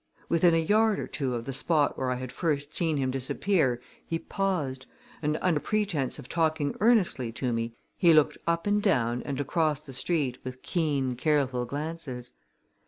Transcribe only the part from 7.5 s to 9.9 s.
me he looked up and down and across